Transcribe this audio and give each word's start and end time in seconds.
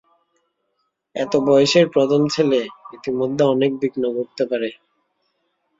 এত 1.15 1.33
বয়সের 1.47 1.85
প্রথম 1.89 2.21
ছেলে, 2.27 2.59
ইতিমধ্যে 2.93 3.43
অনেক 3.45 3.71
বিঘ্ন 3.81 4.03
ঘটতে 4.17 4.43
পারে। 4.51 4.69